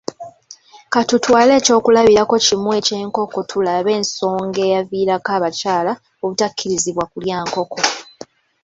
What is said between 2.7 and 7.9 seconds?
eky’enkoko tulabe ensonga eyaviirako abakyala obutakkirizibwa kulya nkoko.